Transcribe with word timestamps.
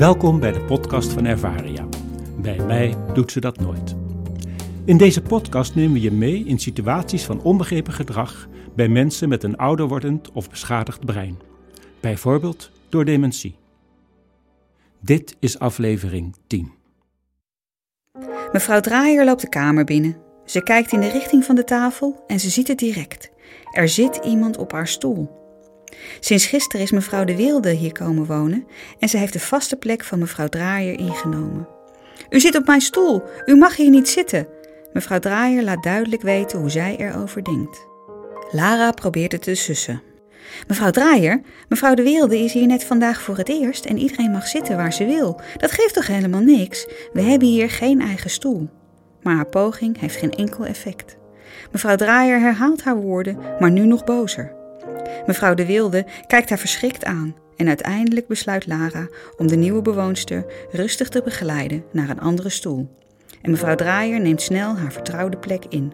Welkom 0.00 0.40
bij 0.40 0.52
de 0.52 0.60
podcast 0.60 1.12
van 1.12 1.24
Ervaria. 1.24 1.88
Bij 2.36 2.58
mij 2.58 2.96
doet 3.14 3.32
ze 3.32 3.40
dat 3.40 3.58
nooit. 3.58 3.94
In 4.84 4.96
deze 4.96 5.22
podcast 5.22 5.74
nemen 5.74 5.92
we 5.92 6.00
je 6.00 6.12
mee 6.12 6.44
in 6.44 6.58
situaties 6.58 7.24
van 7.24 7.42
onbegrepen 7.42 7.92
gedrag 7.92 8.48
bij 8.74 8.88
mensen 8.88 9.28
met 9.28 9.42
een 9.42 9.56
ouder 9.56 9.88
wordend 9.88 10.32
of 10.32 10.50
beschadigd 10.50 11.04
brein. 11.04 11.38
Bijvoorbeeld 12.00 12.70
door 12.88 13.04
dementie. 13.04 13.56
Dit 15.00 15.36
is 15.40 15.58
aflevering 15.58 16.36
10. 16.46 16.72
Mevrouw 18.52 18.80
Draaier 18.80 19.24
loopt 19.24 19.40
de 19.40 19.48
kamer 19.48 19.84
binnen. 19.84 20.16
Ze 20.44 20.62
kijkt 20.62 20.92
in 20.92 21.00
de 21.00 21.10
richting 21.10 21.44
van 21.44 21.54
de 21.54 21.64
tafel 21.64 22.24
en 22.26 22.40
ze 22.40 22.50
ziet 22.50 22.68
het 22.68 22.78
direct. 22.78 23.30
Er 23.72 23.88
zit 23.88 24.20
iemand 24.24 24.56
op 24.56 24.72
haar 24.72 24.88
stoel. 24.88 25.39
Sinds 26.20 26.46
gisteren 26.46 26.80
is 26.86 26.90
mevrouw 26.90 27.24
De 27.24 27.36
Wilde 27.36 27.70
hier 27.70 27.92
komen 27.92 28.26
wonen 28.26 28.66
en 28.98 29.08
ze 29.08 29.16
heeft 29.16 29.32
de 29.32 29.40
vaste 29.40 29.76
plek 29.76 30.04
van 30.04 30.18
mevrouw 30.18 30.48
Draaier 30.48 30.98
ingenomen. 30.98 31.68
U 32.30 32.40
zit 32.40 32.56
op 32.56 32.66
mijn 32.66 32.80
stoel, 32.80 33.22
u 33.46 33.56
mag 33.56 33.76
hier 33.76 33.90
niet 33.90 34.08
zitten. 34.08 34.46
Mevrouw 34.92 35.18
Draaier 35.18 35.62
laat 35.62 35.82
duidelijk 35.82 36.22
weten 36.22 36.58
hoe 36.58 36.70
zij 36.70 36.96
erover 36.96 37.44
denkt. 37.44 37.86
Lara 38.50 38.90
probeert 38.90 39.32
het 39.32 39.42
te 39.42 39.54
sussen. 39.54 40.02
Mevrouw 40.68 40.90
Draaier, 40.90 41.40
mevrouw 41.68 41.94
De 41.94 42.02
Wilde 42.02 42.38
is 42.38 42.52
hier 42.52 42.66
net 42.66 42.84
vandaag 42.84 43.22
voor 43.22 43.36
het 43.36 43.48
eerst 43.48 43.84
en 43.84 43.98
iedereen 43.98 44.30
mag 44.30 44.46
zitten 44.46 44.76
waar 44.76 44.92
ze 44.92 45.04
wil. 45.04 45.40
Dat 45.56 45.70
geeft 45.70 45.94
toch 45.94 46.06
helemaal 46.06 46.40
niks? 46.40 46.86
We 47.12 47.22
hebben 47.22 47.48
hier 47.48 47.70
geen 47.70 48.00
eigen 48.00 48.30
stoel. 48.30 48.68
Maar 49.22 49.34
haar 49.34 49.48
poging 49.48 50.00
heeft 50.00 50.16
geen 50.16 50.32
enkel 50.32 50.64
effect. 50.66 51.16
Mevrouw 51.72 51.96
Draaier 51.96 52.40
herhaalt 52.40 52.82
haar 52.82 52.96
woorden, 52.96 53.38
maar 53.58 53.70
nu 53.70 53.86
nog 53.86 54.04
bozer. 54.04 54.59
Mevrouw 55.26 55.54
De 55.54 55.66
Wilde 55.66 56.06
kijkt 56.26 56.48
haar 56.48 56.58
verschrikt 56.58 57.04
aan 57.04 57.34
en 57.56 57.68
uiteindelijk 57.68 58.26
besluit 58.26 58.66
Lara 58.66 59.08
om 59.36 59.46
de 59.46 59.56
nieuwe 59.56 59.82
bewoonster 59.82 60.44
rustig 60.70 61.08
te 61.08 61.22
begeleiden 61.22 61.84
naar 61.92 62.10
een 62.10 62.20
andere 62.20 62.48
stoel. 62.48 62.98
En 63.42 63.50
mevrouw 63.50 63.74
Draaier 63.74 64.20
neemt 64.20 64.42
snel 64.42 64.76
haar 64.76 64.92
vertrouwde 64.92 65.36
plek 65.36 65.64
in. 65.68 65.92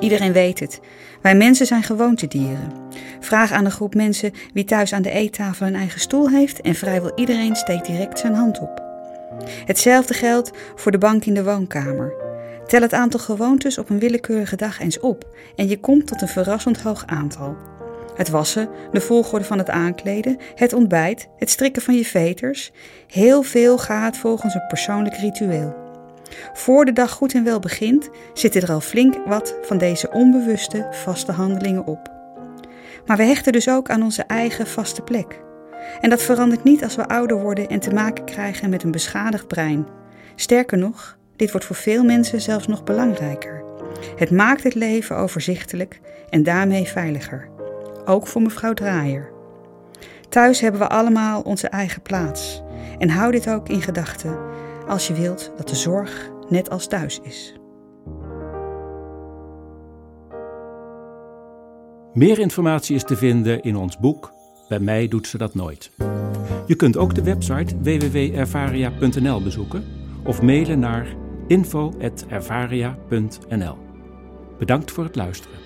Iedereen 0.00 0.32
weet 0.32 0.60
het. 0.60 0.80
Wij 1.22 1.34
mensen 1.34 1.66
zijn 1.66 1.82
gewoontedieren. 1.82 2.72
Vraag 3.20 3.52
aan 3.52 3.64
een 3.64 3.70
groep 3.70 3.94
mensen 3.94 4.32
wie 4.54 4.64
thuis 4.64 4.92
aan 4.92 5.02
de 5.02 5.10
eettafel 5.10 5.66
een 5.66 5.74
eigen 5.74 6.00
stoel 6.00 6.30
heeft 6.30 6.60
en 6.60 6.74
vrijwel 6.74 7.12
iedereen 7.14 7.56
steekt 7.56 7.86
direct 7.86 8.18
zijn 8.18 8.34
hand 8.34 8.60
op. 8.60 8.82
Hetzelfde 9.64 10.14
geldt 10.14 10.50
voor 10.74 10.92
de 10.92 10.98
bank 10.98 11.24
in 11.24 11.34
de 11.34 11.44
woonkamer. 11.44 12.12
Tel 12.66 12.80
het 12.80 12.92
aantal 12.92 13.20
gewoontes 13.20 13.78
op 13.78 13.90
een 13.90 13.98
willekeurige 13.98 14.56
dag 14.56 14.80
eens 14.80 15.00
op 15.00 15.36
en 15.56 15.68
je 15.68 15.80
komt 15.80 16.06
tot 16.06 16.22
een 16.22 16.28
verrassend 16.28 16.80
hoog 16.80 17.06
aantal. 17.06 17.56
Het 18.14 18.28
wassen, 18.28 18.68
de 18.92 19.00
volgorde 19.00 19.44
van 19.44 19.58
het 19.58 19.70
aankleden, 19.70 20.36
het 20.54 20.72
ontbijt, 20.72 21.28
het 21.36 21.50
strikken 21.50 21.82
van 21.82 21.94
je 21.94 22.04
veters. 22.04 22.72
Heel 23.06 23.42
veel 23.42 23.78
gaat 23.78 24.16
volgens 24.16 24.54
een 24.54 24.66
persoonlijk 24.66 25.16
ritueel. 25.16 25.74
Voor 26.52 26.84
de 26.84 26.92
dag 26.92 27.10
goed 27.10 27.34
en 27.34 27.44
wel 27.44 27.58
begint, 27.58 28.10
zitten 28.34 28.62
er 28.62 28.72
al 28.72 28.80
flink 28.80 29.16
wat 29.26 29.54
van 29.62 29.78
deze 29.78 30.10
onbewuste 30.10 30.86
vaste 30.90 31.32
handelingen 31.32 31.86
op. 31.86 32.12
Maar 33.06 33.16
we 33.16 33.24
hechten 33.24 33.52
dus 33.52 33.68
ook 33.68 33.90
aan 33.90 34.02
onze 34.02 34.22
eigen 34.22 34.66
vaste 34.66 35.02
plek. 35.02 35.42
En 36.00 36.10
dat 36.10 36.22
verandert 36.22 36.64
niet 36.64 36.84
als 36.84 36.96
we 36.96 37.08
ouder 37.08 37.40
worden 37.40 37.68
en 37.68 37.80
te 37.80 37.94
maken 37.94 38.24
krijgen 38.24 38.70
met 38.70 38.82
een 38.82 38.90
beschadigd 38.90 39.46
brein. 39.46 39.86
Sterker 40.34 40.78
nog, 40.78 41.16
dit 41.36 41.50
wordt 41.50 41.66
voor 41.66 41.76
veel 41.76 42.04
mensen 42.04 42.40
zelfs 42.40 42.66
nog 42.66 42.84
belangrijker. 42.84 43.62
Het 44.16 44.30
maakt 44.30 44.62
het 44.62 44.74
leven 44.74 45.16
overzichtelijk 45.16 46.00
en 46.30 46.42
daarmee 46.42 46.84
veiliger. 46.84 47.53
Ook 48.04 48.26
voor 48.26 48.42
mevrouw 48.42 48.74
Draaier. 48.74 49.32
Thuis 50.28 50.60
hebben 50.60 50.80
we 50.80 50.88
allemaal 50.88 51.40
onze 51.40 51.68
eigen 51.68 52.02
plaats. 52.02 52.62
En 52.98 53.08
hou 53.08 53.32
dit 53.32 53.48
ook 53.48 53.68
in 53.68 53.82
gedachten 53.82 54.38
als 54.88 55.08
je 55.08 55.14
wilt 55.14 55.52
dat 55.56 55.68
de 55.68 55.76
zorg 55.76 56.30
net 56.48 56.70
als 56.70 56.86
thuis 56.86 57.20
is. 57.22 57.54
Meer 62.14 62.38
informatie 62.38 62.94
is 62.94 63.04
te 63.04 63.16
vinden 63.16 63.62
in 63.62 63.76
ons 63.76 63.98
boek 63.98 64.32
Bij 64.68 64.80
mij 64.80 65.08
doet 65.08 65.26
ze 65.26 65.38
dat 65.38 65.54
nooit. 65.54 65.90
Je 66.66 66.74
kunt 66.74 66.96
ook 66.96 67.14
de 67.14 67.22
website 67.22 67.74
www.ervaria.nl 67.82 69.42
bezoeken 69.42 69.84
of 70.24 70.42
mailen 70.42 70.78
naar 70.78 71.06
info.ervaria.nl. 71.46 73.78
Bedankt 74.58 74.90
voor 74.90 75.04
het 75.04 75.16
luisteren. 75.16 75.58